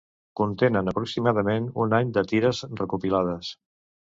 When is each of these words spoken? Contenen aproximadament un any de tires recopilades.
Contenen 0.39 0.87
aproximadament 0.93 1.67
un 1.85 1.95
any 1.99 2.15
de 2.17 2.25
tires 2.33 2.63
recopilades. 2.83 3.53